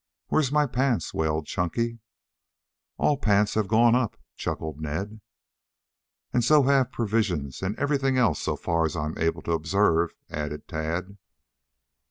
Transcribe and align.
"Where's 0.29 0.51
my 0.51 0.65
pants?" 0.65 1.13
wailed 1.13 1.45
Chunky. 1.45 1.99
"All 2.97 3.17
'pants' 3.17 3.53
have 3.53 3.67
gone 3.67 3.93
up," 3.93 4.17
chuckled 4.35 4.81
Ned. 4.81 5.21
"And 6.33 6.43
so 6.43 6.63
have 6.63 6.91
provisions 6.91 7.61
and 7.61 7.77
everything 7.77 8.17
else 8.17 8.41
so 8.41 8.55
far 8.55 8.85
as 8.85 8.95
I 8.95 9.05
am 9.05 9.17
able 9.19 9.43
to 9.43 9.51
observe," 9.51 10.15
added 10.27 10.67
Tad. 10.67 11.17